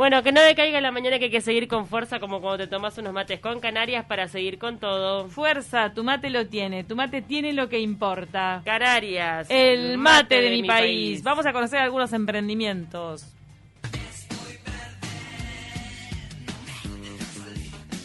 [0.00, 2.70] Bueno, que no decaiga la mañana que hay que seguir con fuerza como cuando te
[2.70, 5.28] tomas unos mates con Canarias para seguir con todo.
[5.28, 8.62] Fuerza, tu mate lo tiene, tu mate tiene lo que importa.
[8.64, 9.48] Canarias.
[9.50, 11.22] El mate, de, mi país.
[11.22, 13.26] Vamos a conocer algunos emprendimientos.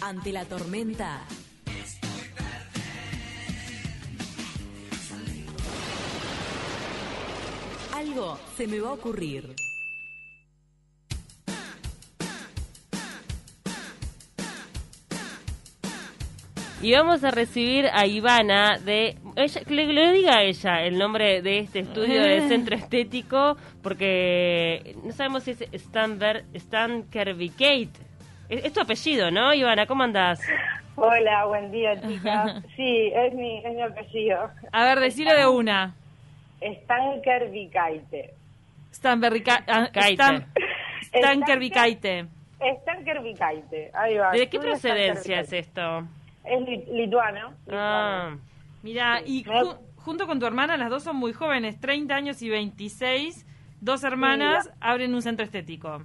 [0.02, 1.22] Ante la tormenta.
[7.94, 9.65] Algo se me va a ocurrir.
[16.82, 19.16] Y vamos a recibir a Ivana de...
[19.38, 23.56] Ella, que le, le diga a ella el nombre de este estudio de centro estético,
[23.82, 27.90] porque no sabemos si es Stanver, Stan Kervikate.
[28.50, 29.86] Es, es tu apellido, ¿no, Ivana?
[29.88, 30.40] ¿Cómo andás?
[30.96, 32.64] Hola, buen día, chicas.
[32.76, 34.50] Sí, es mi, es mi apellido.
[34.72, 35.96] A ver, decilo de una.
[39.68, 40.14] Ah, Kaite.
[40.14, 40.46] Stan-
[41.04, 42.26] Stankervikaite.
[42.82, 44.32] Stanker Vicaite, ahí va.
[44.32, 46.08] ¿De qué procedencia es esto?
[46.48, 47.54] Es li- lituano.
[47.72, 48.36] Ah,
[48.84, 52.50] Mira, y ju- junto con tu hermana, las dos son muy jóvenes, 30 años y
[52.50, 53.46] 26.
[53.82, 56.04] Dos hermanas abren un centro estético.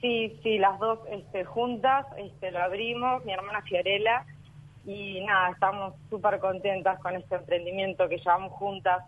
[0.00, 4.24] Sí, sí, las dos este, juntas este, lo abrimos, mi hermana Fiorella,
[4.86, 9.02] y nada, estamos súper contentas con este emprendimiento que llevamos juntas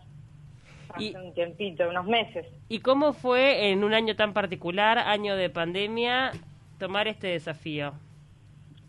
[0.93, 2.45] hace Y- un tiempito, unos meses.
[2.69, 6.31] ¿Y cómo fue en un año tan particular, año de pandemia,
[6.77, 7.93] tomar este desafío?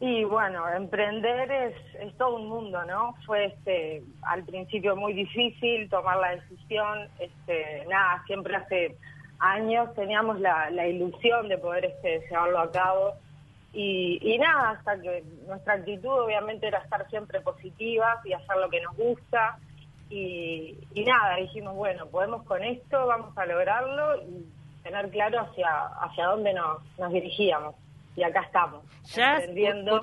[0.07, 3.15] Y bueno, emprender es, todo un mundo, ¿no?
[3.25, 8.99] Fue este, al principio muy difícil tomar la decisión, este, nada, siempre hace
[9.39, 13.15] años teníamos la, la ilusión de poder este, llevarlo a cabo
[13.73, 18.69] y, y nada, hasta que nuestra actitud obviamente era estar siempre positivas y hacer lo
[18.69, 19.57] que nos gusta
[20.11, 24.45] y, y nada, dijimos, bueno, podemos con esto, vamos a lograrlo y
[24.83, 27.75] tener claro hacia, hacia dónde nos, nos dirigíamos.
[28.17, 28.85] Y acá estamos,
[29.15, 29.41] ¿Ya,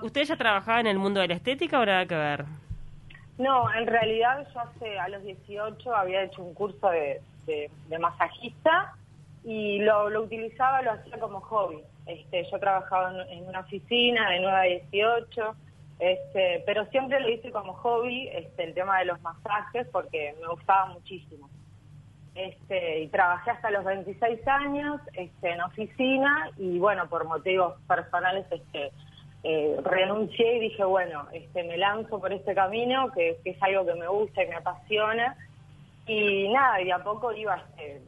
[0.02, 2.45] ¿Usted ya trabajaba en el mundo de la estética o nada que ver?
[3.38, 8.00] No, en realidad yo hace a los 18 había hecho un curso de, de- de
[8.00, 8.94] masajista
[9.44, 11.80] y lo, lo utilizaba, lo hacía como hobby.
[12.06, 15.56] Este, yo trabajaba en, en una oficina de 9 a 18,
[16.00, 20.47] este, pero siempre lo hice como hobby este, el tema de los masajes porque me
[20.47, 21.50] gustaba muchísimo.
[22.34, 28.46] Este, y trabajé hasta los 26 años este, en oficina y bueno, por motivos personales
[28.50, 28.92] este,
[29.44, 33.96] eh, renuncié y dije, bueno, este, me lanzo por este camino, que, es algo que
[33.96, 35.36] me gusta y me apasiona.
[36.08, 38.02] Y nada, y a poco iba este,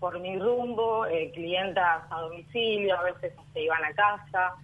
[0.00, 4.54] por mi rumbo, eh, clientas a domicilio, a veces este, iban a casa.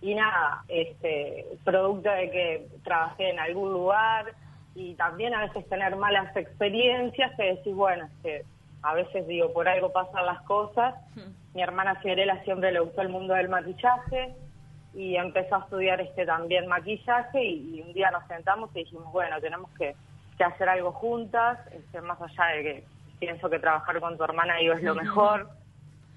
[0.00, 4.34] Y nada, este, producto de que trabajé en algún lugar
[4.74, 8.44] y también a veces tener malas experiencias, que decís, bueno, este,
[8.84, 10.94] a veces digo, por algo pasan las cosas.
[11.54, 14.34] Mi hermana Fiorella siempre le gustó el mundo del maquillaje
[14.94, 19.10] y empezó a estudiar este también maquillaje y, y un día nos sentamos y dijimos,
[19.12, 19.96] bueno, tenemos que,
[20.38, 22.84] que hacer algo juntas, este, más allá de que
[23.18, 25.48] pienso que trabajar con tu hermana digo, es lo mejor.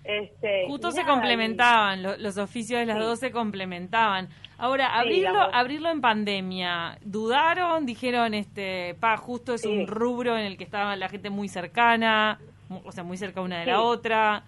[0.03, 3.03] Este, Justo se complementaban, lo- los oficios de las Sí.
[3.03, 4.29] dos se complementaban.
[4.57, 7.85] Ahora, Sí, abrirlo, abrirlo en pandemia, ¿dudaron?
[7.85, 9.67] Dijeron, este, pa, justo es Sí.
[9.67, 12.39] un rubro en el que estaba la gente muy cercana,
[12.69, 14.43] o sea, muy cerca una de la otra.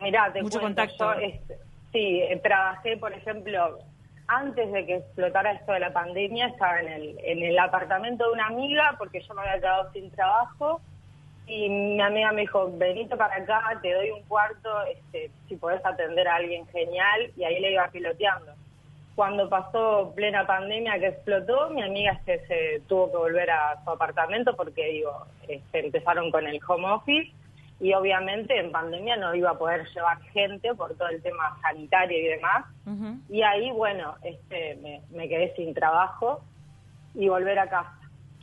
[0.00, 1.14] Mirá, te Mucho cuento, contacto.
[1.14, 1.58] yo, este,
[1.92, 3.78] sí, trabajé, por ejemplo,
[4.26, 8.32] antes de que explotara esto de la pandemia, estaba en el, en el apartamento de
[8.32, 10.80] una amiga porque yo me había quedado sin trabajo
[11.50, 15.84] y mi amiga me dijo, venite para acá, te doy un cuarto, este, si podés
[15.84, 18.52] atender a alguien genial, y ahí le iba piloteando.
[19.16, 23.90] Cuando pasó plena pandemia que explotó, mi amiga este, se tuvo que volver a su
[23.90, 27.32] apartamento porque digo, este, empezaron con el home office
[27.80, 32.18] y obviamente en pandemia no iba a poder llevar gente por todo el tema sanitario
[32.18, 32.66] y demás.
[33.30, 36.42] Y ahí, bueno, este, me, me quedé sin trabajo
[37.14, 37.96] y volver a casa.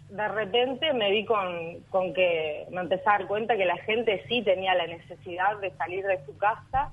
[0.10, 4.24] De repente me vi con, con que me empecé a dar cuenta que la gente
[4.28, 6.92] sí tenía la necesidad de salir de su casa.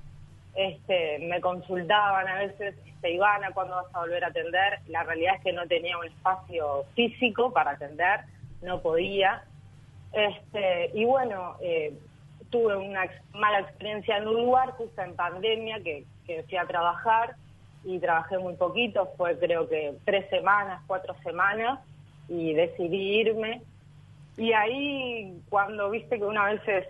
[0.53, 4.79] Este, me consultaban a veces, este, Ivana, ¿cuándo vas a volver a atender?
[4.87, 8.21] La realidad es que no tenía un espacio físico para atender,
[8.61, 9.43] no podía.
[10.13, 11.93] Este, y bueno, eh,
[12.55, 17.35] tuve una mala experiencia en un lugar justo en pandemia que, que fui a trabajar
[17.83, 21.79] y trabajé muy poquito, fue creo que tres semanas, cuatro semanas
[22.29, 23.61] y decidí irme.
[24.37, 26.87] Y ahí cuando viste que una vez es,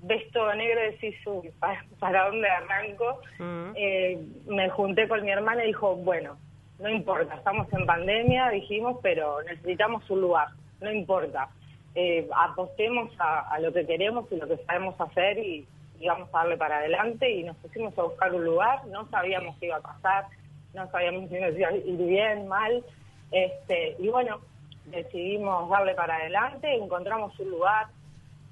[0.00, 3.20] ves todo negro decís, uy, ¿para, para dónde arranco?
[3.38, 3.72] Mm.
[3.76, 6.38] Eh, me junté con mi hermana y dijo, bueno,
[6.78, 10.48] no importa, estamos en pandemia, dijimos, pero necesitamos un lugar,
[10.80, 11.50] no importa.
[11.94, 15.66] Eh, apostemos a, a lo que queremos y lo que sabemos hacer y,
[16.02, 19.66] íbamos a darle para adelante y nos pusimos a buscar un lugar, no sabíamos qué
[19.66, 20.26] iba a pasar,
[20.74, 22.84] no sabíamos si nos iba a ir bien, mal,
[23.30, 24.40] este, y bueno,
[24.86, 27.86] decidimos darle para adelante, encontramos un lugar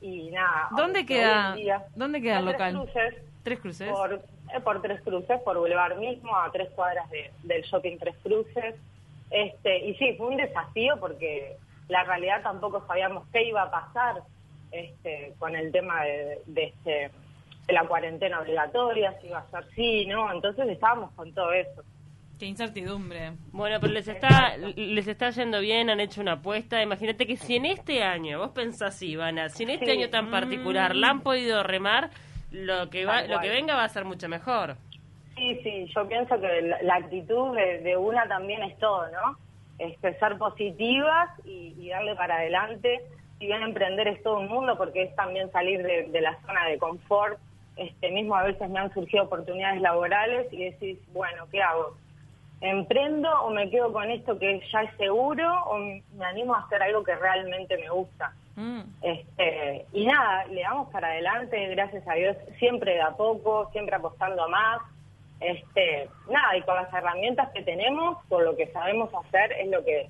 [0.00, 0.68] y nada.
[0.76, 1.56] ¿Dónde queda,
[1.96, 2.72] ¿dónde queda el local?
[2.72, 3.24] Tres cruces.
[3.42, 3.90] Tres cruces.
[3.90, 7.08] Por, eh, por Tres Cruces, por Boulevard mismo, a tres cuadras
[7.42, 8.74] del shopping Tres Cruces.
[9.30, 11.56] Este, y sí, fue un desafío porque
[11.90, 14.22] la realidad tampoco sabíamos qué iba a pasar
[14.70, 17.10] este, con el tema de, este,
[17.66, 20.32] de la cuarentena obligatoria, si iba a ser sí, ¿no?
[20.32, 21.82] Entonces estábamos con todo eso.
[22.38, 23.32] Qué incertidumbre.
[23.52, 26.82] Bueno, pero les está les está yendo bien, han hecho una apuesta.
[26.82, 30.96] Imagínate que si en este año, vos pensás, Ivana, si en este año tan particular
[30.96, 32.08] la han podido remar,
[32.50, 34.76] lo que va, lo que venga va a ser mucho mejor.
[35.36, 39.38] Sí, sí, yo pienso que la, actitud de, una también es todo, ¿no?
[39.80, 43.00] Este, ser positivas y, darle para adelante.
[43.38, 46.66] Si bien emprender es todo un mundo, porque es también salir de, de la zona
[46.66, 47.38] de confort.
[47.76, 51.96] Este, mismo a veces me han surgido oportunidades laborales y decís, bueno, ¿qué hago?
[52.60, 56.82] emprendo o me quedo con esto que ya es seguro o me animo a hacer
[56.82, 58.32] algo que realmente me gusta.
[58.56, 58.80] Mm.
[59.00, 63.96] Este, y nada, le damos para adelante, gracias a Dios, siempre de a poco, siempre
[63.96, 64.80] apostando a más.
[65.40, 69.84] Este, nada, y con las herramientas que tenemos, con lo que sabemos hacer, es lo
[69.84, 70.08] que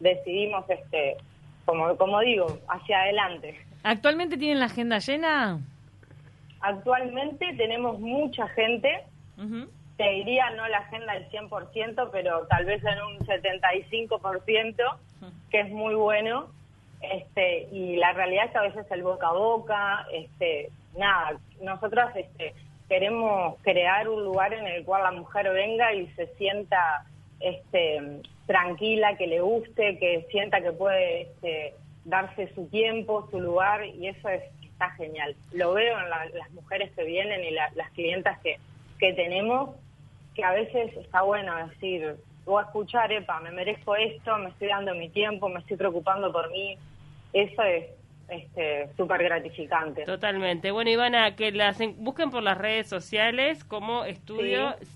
[0.00, 1.16] decidimos, este,
[1.64, 3.58] como, como digo, hacia adelante.
[3.84, 5.60] ¿Actualmente tienen la agenda llena?
[6.60, 9.04] Actualmente tenemos mucha gente
[9.96, 14.76] te diría no la agenda del 100%, pero tal vez en un 75%,
[15.50, 16.48] que es muy bueno.
[17.00, 22.14] Este, y la realidad es que a veces el boca a boca, este, nada, nosotras
[22.16, 22.54] este,
[22.88, 27.04] queremos crear un lugar en el cual la mujer venga y se sienta
[27.40, 31.74] este, tranquila, que le guste, que sienta que puede este,
[32.04, 35.34] darse su tiempo, su lugar, y eso es, está genial.
[35.52, 38.58] Lo veo en las mujeres que vienen y las clientas que,
[38.98, 39.70] que tenemos,
[40.34, 44.94] que a veces está bueno decir, a escuchar, epa, me merezco esto, me estoy dando
[44.94, 46.76] mi tiempo, me estoy preocupando por mí.
[47.32, 47.86] Eso es
[48.32, 50.04] este súper gratificante.
[50.04, 50.70] Totalmente.
[50.70, 54.86] Bueno, Ivana, que las busquen por las redes sociales como Estudio sí.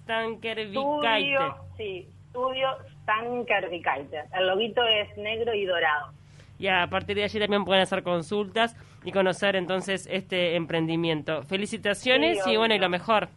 [1.77, 2.69] Sí, Estudio
[3.03, 4.25] Stankervikaite.
[4.33, 6.13] El loguito es negro y dorado.
[6.59, 11.43] Y a partir de allí también pueden hacer consultas y conocer entonces este emprendimiento.
[11.43, 13.29] Felicitaciones y bueno, y lo mejor.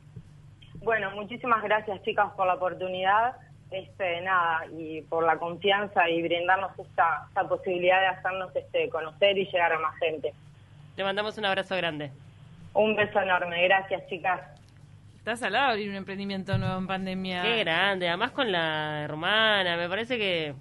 [0.76, 3.36] Bueno, muchísimas gracias chicas por la oportunidad,
[3.72, 9.38] este, nada, y por la confianza y brindarnos esta, esta posibilidad de hacernos este, conocer
[9.38, 10.34] y llegar a más gente.
[10.96, 12.12] Te mandamos un abrazo grande.
[12.74, 14.42] Un beso enorme, gracias chicas.
[15.18, 17.44] Estás al lado de abrir un emprendimiento nuevo en pandemia.
[17.44, 20.54] Qué grande, además con la hermana, me parece que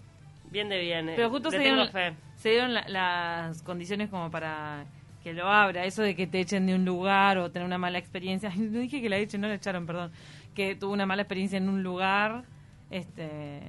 [0.50, 1.12] bien de bien.
[1.14, 1.88] Pero justo se dieron,
[2.36, 4.84] se dieron las condiciones como para
[5.22, 7.98] que lo abra, eso de que te echen de un lugar o tener una mala
[7.98, 10.12] experiencia, no dije que la echen, no la echaron, perdón,
[10.54, 12.44] que tuvo una mala experiencia en un lugar,
[12.90, 13.60] este,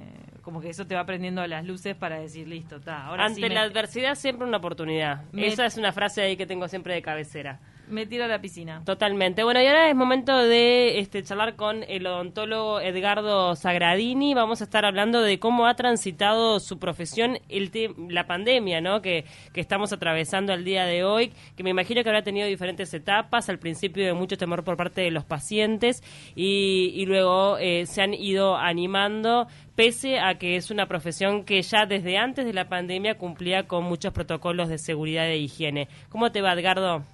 [0.42, 3.06] como que eso te va prendiendo las luces para decir, listo, está.
[3.06, 5.24] Ahora Ante la adversidad siempre una oportunidad.
[5.34, 7.60] Esa es una frase ahí que tengo siempre de cabecera.
[7.90, 8.82] Me tiro a la piscina.
[8.84, 9.42] Totalmente.
[9.42, 14.32] Bueno, y ahora es momento de este, charlar con el odontólogo Edgardo Sagradini.
[14.32, 17.70] Vamos a estar hablando de cómo ha transitado su profesión el
[18.08, 19.02] la pandemia, ¿no?
[19.02, 22.94] Que, que estamos atravesando al día de hoy, que me imagino que habrá tenido diferentes
[22.94, 23.48] etapas.
[23.48, 26.02] Al principio de mucho temor por parte de los pacientes
[26.36, 31.62] y, y luego eh, se han ido animando pese a que es una profesión que
[31.62, 35.88] ya desde antes de la pandemia cumplía con muchos protocolos de seguridad e higiene.
[36.08, 37.04] ¿Cómo te va, Edgardo?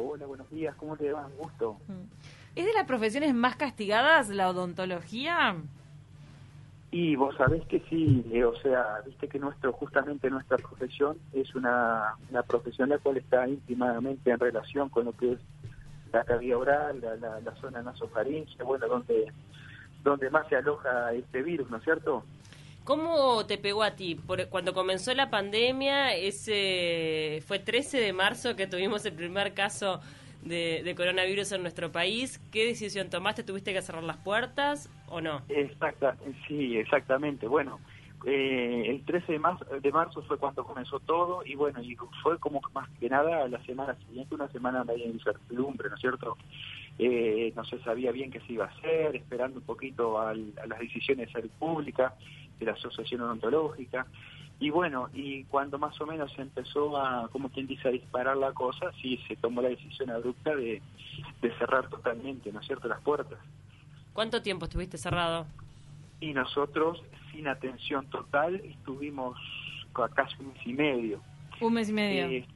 [0.00, 1.26] Hola, buenos días, ¿cómo te va?
[1.26, 1.76] Un gusto.
[2.54, 5.56] ¿Es de las profesiones más castigadas la odontología?
[6.92, 11.52] Y vos sabés que sí, eh, o sea, viste que nuestro justamente nuestra profesión es
[11.56, 15.40] una, una profesión la cual está íntimamente en relación con lo que es
[16.12, 19.32] la cavidad oral, la, la, zona nasofaringe, bueno, donde,
[20.04, 22.22] donde más se aloja este virus, ¿no es cierto?
[22.88, 24.18] ¿Cómo te pegó a ti?
[24.48, 30.00] cuando comenzó la pandemia, ese fue 13 de marzo que tuvimos el primer caso
[30.40, 32.40] de, coronavirus en nuestro país.
[32.50, 33.42] ¿Qué decisión tomaste?
[33.42, 35.42] ¿Tuviste que cerrar las puertas o no?
[35.50, 36.16] Exacta,
[36.46, 37.46] sí, exactamente.
[37.46, 37.78] Bueno,
[38.24, 42.38] eh, el 13 de marzo, de marzo fue cuando comenzó todo y bueno, y fue
[42.38, 46.38] como más que nada la semana siguiente, una semana de incertidumbre, ¿no es cierto?
[46.98, 50.78] Eh, no se sabía bien qué se iba a hacer, esperando un poquito a las
[50.80, 52.14] decisiones de salud pública
[52.58, 54.06] de la Asociación Odontológica.
[54.60, 58.36] Y bueno, y cuando más o menos se empezó a, como quien dice, a disparar
[58.36, 60.82] la cosa, sí se tomó la decisión abrupta de,
[61.58, 63.38] cerrar totalmente, ¿no es cierto?, las puertas.
[64.12, 65.46] ¿Cuánto tiempo estuviste cerrado?
[66.20, 67.00] Y nosotros,
[67.30, 69.38] sin atención total, estuvimos
[70.14, 71.20] casi un mes y medio.
[71.60, 72.26] Un mes y medio.
[72.26, 72.46] Eh,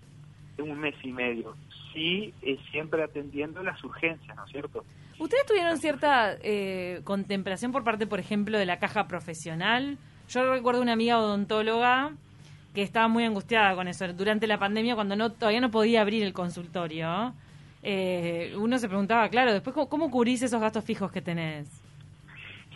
[0.58, 1.54] un mes y medio.
[1.92, 4.84] Sí eh, siempre atendiendo las urgencias, ¿no es cierto?
[5.18, 9.98] ¿Ustedes tuvieron cierta eh, contemplación por parte, por ejemplo, de la caja profesional?
[10.28, 12.12] Yo recuerdo una amiga odontóloga
[12.74, 16.22] que estaba muy angustiada con eso durante la pandemia cuando no todavía no podía abrir
[16.22, 17.34] el consultorio.
[17.82, 21.81] Eh, uno se preguntaba, claro, después ¿cómo, cómo cubrís esos gastos fijos que tenés.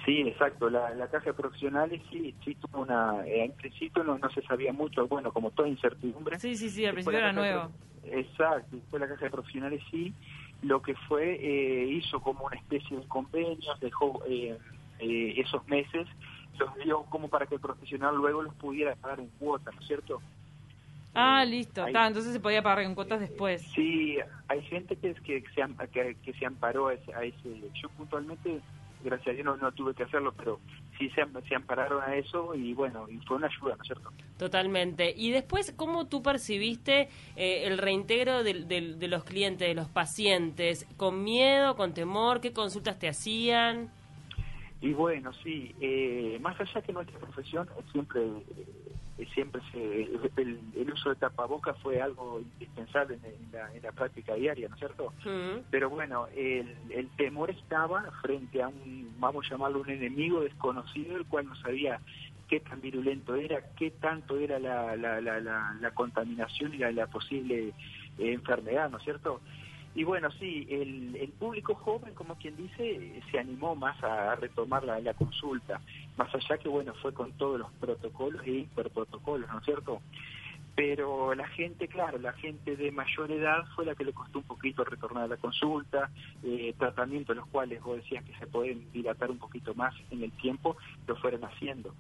[0.07, 0.71] Sí, exacto.
[0.71, 3.27] La, la caja de profesionales sí, sí tuvo una.
[3.27, 6.39] Eh, en principio no, no se sabía mucho, bueno, como toda incertidumbre.
[6.39, 7.73] Sí, sí, sí, al principio era de nuevo.
[8.05, 8.77] Exacto.
[8.77, 10.15] Después la caja de profesionales sí.
[10.63, 14.57] Lo que fue, eh, hizo como una especie de convenios, dejó eh,
[15.01, 16.09] eh, esos meses,
[16.59, 19.87] los dio como para que el profesional luego los pudiera pagar en cuotas, ¿no es
[19.87, 20.23] cierto?
[21.15, 23.61] Ah, Eh, listo, entonces se podía pagar en cuotas después.
[23.75, 24.17] Sí,
[24.49, 28.63] hay gente que, que, se, que se amparó a ese, a ese- Yo puntualmente,
[29.07, 30.61] gracias a Dios, no, no tuve que hacerlo, pero
[30.99, 34.11] sí se, se ampararon a eso y bueno, y fue una ayuda, ¿no es cierto?
[34.39, 35.15] Totalmente.
[35.17, 39.89] Y después, ¿cómo tú percibiste eh, el reintegro del- del- de los clientes, de los
[39.89, 40.87] pacientes?
[40.99, 42.41] ¿Con miedo, con temor?
[42.41, 43.91] ¿Qué consultas te hacían?
[44.83, 48.67] Y bueno, sí, eh, más allá que nuestra profesión, siempre eh,
[49.33, 50.03] siempre se,
[50.37, 54.69] el, el uso de tapabocas fue algo indispensable en, en la, en la práctica diaria,
[54.69, 55.13] ¿no es cierto?
[55.71, 61.17] Pero bueno, el, el temor estaba frente a un, vamos a llamarlo un enemigo desconocido,
[61.17, 62.01] el cual no sabía
[62.49, 66.93] qué tan virulento era, qué tanto era la, la, la, la, la contaminación y la,
[66.93, 67.73] la posible eh,
[68.19, 69.41] enfermedad, ¿no es cierto?
[69.97, 74.85] Y bueno, sí, el, el público joven, como quien dice, se animó más a, retomar
[74.85, 75.81] la, consulta,
[76.19, 80.03] más allá que, bueno, fue con todos los protocolos e hiperprotocolos, ¿no es cierto?
[80.75, 84.45] Pero la gente, claro, la gente de mayor edad fue la que le costó un
[84.45, 86.11] poquito retornar a la consulta,
[86.45, 90.33] eh, tratamientos los cuales vos decías que se pueden dilatar un poquito más en el
[90.33, 90.77] tiempo,
[91.07, 91.95] lo fueron haciendo.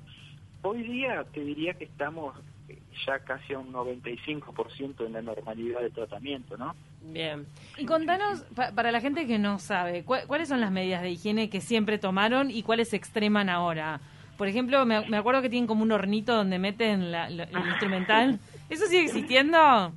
[0.61, 2.37] Hoy día te diría que estamos
[2.69, 6.75] eh, ya casi a un 95% en la normalidad de tratamiento, ¿no?
[7.13, 7.47] Bien.
[7.79, 11.11] Y contanos, pa- para la gente que no sabe, ¿cuá- ¿cuáles son las medidas de
[11.11, 14.01] higiene que siempre tomaron y cuáles se extreman ahora?
[14.37, 17.57] Por ejemplo, me, me acuerdo que tienen como un hornito donde meten la- la- el
[17.69, 18.39] instrumental.
[18.69, 19.93] ¿Eso sigue existiendo?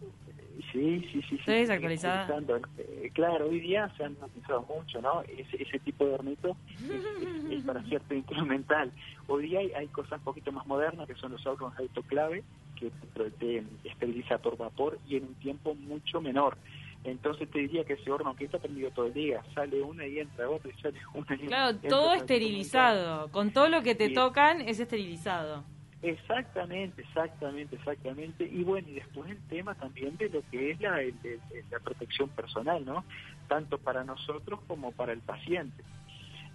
[0.72, 1.22] Sí, sí, sí.
[1.30, 1.36] sí.
[1.38, 2.24] Estoy desactualizada.
[2.26, 5.22] Utilizando, eh, claro, hoy día se han utilizado mucho, ¿no?
[5.24, 6.90] Ese, ese tipo de hornito es,
[7.28, 8.92] es- es para cierto instrumental.
[9.28, 11.50] Hoy día hay, hay cosas un poquito más modernas que son los de
[11.80, 12.44] autoclave,
[12.76, 16.58] que te, te esteriliza por vapor y en un tiempo mucho menor.
[17.04, 20.20] Entonces te diría que ese horno que está prendido todo el día, sale una y
[20.20, 23.32] entra otra y sale una y Claro, entra todo esterilizado.
[23.32, 24.14] Con todo lo que te Sí.
[24.14, 25.64] tocan es esterilizado.
[26.02, 28.44] Exactamente, exactamente, exactamente.
[28.46, 31.40] Y bueno, y después el tema también de lo que es la, el- el-
[31.70, 33.04] la protección personal, ¿no?
[33.48, 35.84] Tanto para nosotros como para el paciente.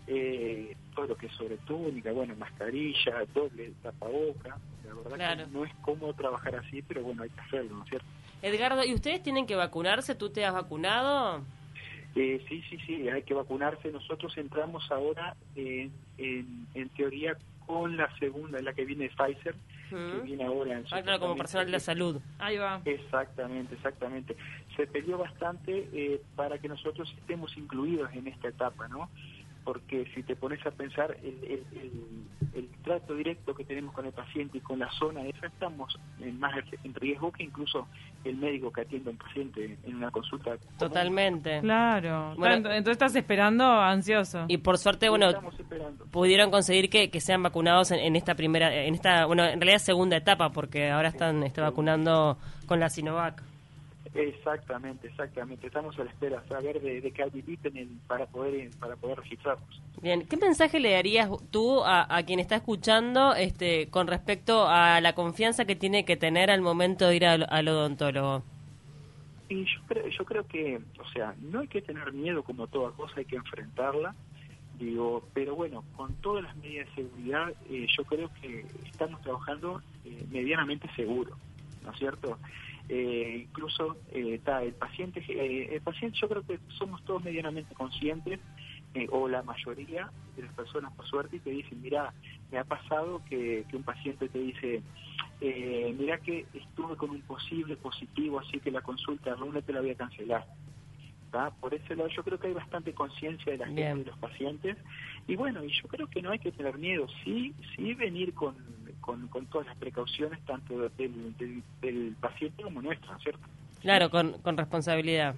[0.07, 4.59] Eh, todo lo que es sobre túnica, bueno, mascarilla, doble tapaboca.
[4.87, 5.45] La verdad Claro.
[5.47, 8.07] que no es cómodo trabajar así, pero bueno, hay que hacerlo, ¿no es cierto?
[8.45, 10.15] Edgardo, ¿y ustedes tienen que vacunarse?
[10.15, 11.43] ¿Tú te has vacunado?
[12.15, 13.91] Eh, sí, sí, sí, hay que vacunarse.
[13.91, 19.55] Nosotros entramos ahora, en, en, en teoría, con la segunda, la que viene de Pfizer,
[19.89, 22.21] que viene ahora en Ah, claro, como personal de la salud.
[22.39, 22.83] Ahí va.
[22.85, 24.37] Exactamente, exactamente.
[24.77, 29.09] Se peleó bastante eh, para que nosotros estemos incluidos en esta etapa, ¿no?
[29.65, 34.07] Porque si te pones a pensar el, el, el- el trato directo que tenemos con
[34.07, 36.53] el paciente y con la zona esa, estamos en más
[36.85, 37.89] en riesgo que incluso
[38.23, 40.51] el médico que atiende a un paciente en una consulta.
[40.59, 40.79] común.
[40.79, 41.61] Totalmente.
[41.63, 42.35] Claro.
[42.37, 42.55] Bueno.
[42.57, 44.45] Ent- Entonces estás esperando ansioso.
[44.47, 46.05] Y por suerte, bueno, estamos esperando.
[46.13, 49.79] pudieron conseguir que, que sean vacunados en, en esta primera, en esta, bueno, en realidad
[49.79, 53.43] segunda etapa, porque ahora están este, vacunando con la Sinovac.
[54.15, 55.67] Exactamente, exactamente.
[55.67, 59.19] Estamos a la espera, a ver de, de que habiliten el- para poder para poder
[59.19, 59.83] registrarnos.
[60.01, 65.01] Bien, ¿qué mensaje le darías tú a, a quien está escuchando este, con respecto a
[65.01, 68.45] la confianza que tiene que tener al momento de ir al, al odontólogo?
[69.49, 72.93] Y yo creo, yo creo que, o sea, no hay que tener miedo como toda
[72.93, 74.15] cosa, hay que enfrentarla,
[74.79, 79.83] digo, pero bueno, con todas las medidas de seguridad, eh, yo creo que estamos trabajando
[80.05, 81.37] eh, medianamente seguro,
[81.85, 82.39] ¿no es cierto?
[82.89, 87.75] Eh, incluso eh, ta, el paciente, eh, el paciente, yo creo que somos todos medianamente
[87.75, 88.41] conscientes,
[88.95, 92.13] eh, o la mayoría de las personas, por suerte, y te dicen, mira,
[92.51, 94.83] me ha pasado que, que un paciente te dice,
[95.41, 99.81] eh, mira que estuve con un posible positivo, así que la consulta lunes te la
[99.81, 100.47] voy a cancelar.
[101.61, 103.99] Por ese lado yo creo que hay bastante conciencia de la gente, Bien.
[103.99, 104.77] de los pacientes.
[105.27, 108.55] Y bueno, y yo creo que no hay que tener miedo, sí, sí venir con,
[109.05, 113.47] con, con todas las precauciones, tanto del, del, del paciente como nuestro, ¿no es cierto?
[113.83, 115.35] Claro, con, con responsabilidad.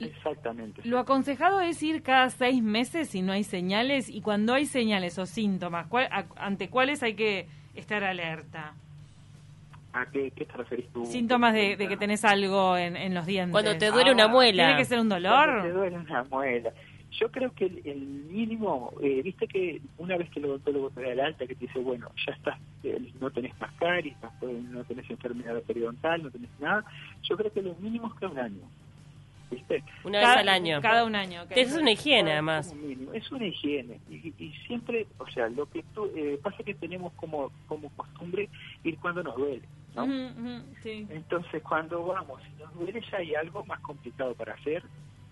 [0.00, 0.80] Exactamente.
[0.84, 5.18] Lo aconsejado es ir cada seis meses si no hay señales y cuando hay señales
[5.18, 8.74] o síntomas, ¿cuál- a- ¿ante cuáles hay que estar alerta?
[9.92, 11.04] ¿A qué, qué te referís tú?
[11.06, 13.52] Síntomas de, de que tenés algo en, en los dientes.
[13.52, 14.64] Cuando te duele una Ah, muela.
[14.66, 15.62] ¿Tiene que ser un Cuando dolor?
[15.62, 16.72] te duele una muela.
[17.20, 21.02] Yo creo que el, el mínimo, eh, viste que una vez que el odontólogo te
[21.02, 24.84] da el alta, que te dice, bueno, ya estás, eh, no tenés más caries, no
[24.84, 26.84] tenés enfermedad periodontal, no tenés nada,
[27.22, 28.62] yo creo que lo mínimo es que un año.
[29.50, 29.82] ¿Viste?
[30.04, 30.80] Una vez Cada- al año.
[30.82, 31.42] Cada un año.
[31.44, 31.52] ok.
[31.52, 32.74] Es una higiene, además.
[33.14, 33.98] Es una higiene.
[34.10, 38.50] Y, y siempre, o sea, lo que tú, eh, pasa que tenemos como, como costumbre
[38.84, 39.62] ir cuando nos duele.
[39.96, 40.04] ¿no?
[40.82, 41.06] Sí.
[41.08, 44.82] Entonces, cuando vamos y nos duele, ya hay algo más complicado para hacer,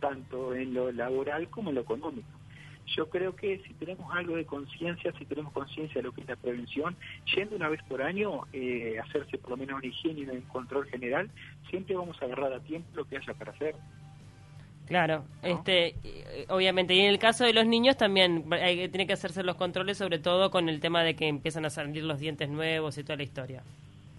[0.01, 2.29] tanto en lo laboral como en lo económico.
[2.97, 6.29] Yo creo que si tenemos algo de conciencia, si tenemos conciencia de lo que es
[6.29, 6.97] la prevención,
[7.35, 10.87] yendo una vez por año, eh, hacerse por lo menos una higiene y un control
[10.87, 11.29] general,
[11.69, 13.75] siempre vamos a agarrar a tiempo lo que haya para hacer.
[14.87, 15.49] Claro, ¿No?
[15.49, 16.95] este, eh, obviamente.
[16.95, 19.99] Y en el caso de los niños también hay, que- tiene que hacerse los controles,
[19.99, 23.17] sobre todo con el tema de que empiezan a salir los dientes nuevos y toda
[23.17, 23.65] la historia.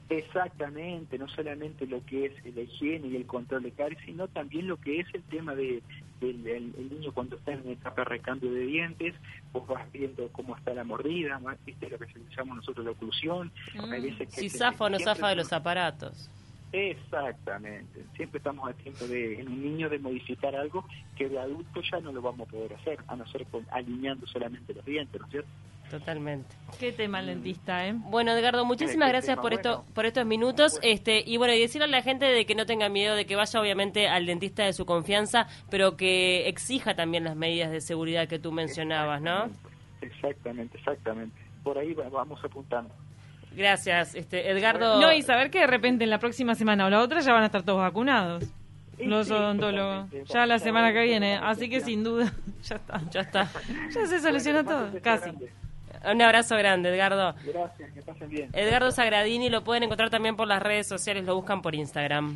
[0.10, 4.68] Exactamente, no solamente lo que es la higiene y el control de caries, sino también
[4.68, 5.84] lo que es el tema de
[6.22, 9.14] del el niño cuando está en etapa de recambio de dientes,
[9.52, 12.92] vos vas viendo cómo está la mordida, más, viste lo que se llama nosotros la
[12.92, 13.52] oclusión.
[13.92, 16.32] Hay veces que Si zafa o no zafa de los aparatos.
[16.78, 20.86] Exactamente, siempre estamos a tiempo de, en un niño de modificar algo
[21.18, 24.28] que de adulto ya no lo vamos a poder hacer, a no ser con, alineando
[24.28, 25.50] solamente los dientes, ¿no es cierto?
[25.90, 26.54] Totalmente.
[26.80, 27.94] Qué tema el dentista, ¿eh?
[27.96, 29.94] Bueno, Edgardo, muchísimas gracias tema, por esto, bueno.
[29.96, 30.80] por estos minutos.
[30.84, 33.38] Este y bueno, y decirle a la gente de que no tenga miedo, de que
[33.38, 38.28] vaya obviamente al dentista de su confianza, pero que exija también las medidas de seguridad
[38.28, 39.50] que tú mencionabas, ¿no?
[40.02, 41.36] Exactamente, exactamente.
[41.64, 42.94] Por ahí va- vamos apuntando.
[43.58, 45.02] Gracias, este Edgardo.
[45.02, 47.42] No, y saber que de repente en la próxima semana o la otra ya van
[47.42, 48.44] a estar todos vacunados.
[49.00, 50.06] Los sí, odontólogos.
[50.26, 51.40] Ya la semana que viene.
[51.42, 52.32] Así que sin duda,
[52.64, 53.02] ya está.
[53.10, 53.50] Ya está.
[53.94, 55.32] Ya se solucionó Bueno, todo, casi.
[56.06, 57.34] Un abrazo grande, Edgardo.
[57.44, 58.50] Gracias, que pasen bien.
[58.54, 62.36] Edgardo Sagradini lo pueden encontrar también por las redes sociales, lo buscan por Instagram.